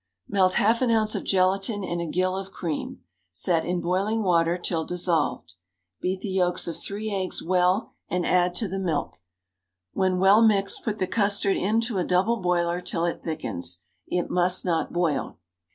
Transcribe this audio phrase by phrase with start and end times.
[0.33, 3.01] _Melt half an ounce of gelatine in a gill of cream;
[3.31, 5.53] set in boiling water till dissolved;
[6.01, 9.17] beat the yolks of three eggs well, and add to the milk;
[9.93, 14.65] when well mixed, put the custard into a double boiler till it thickens it must
[14.65, 15.37] not boil.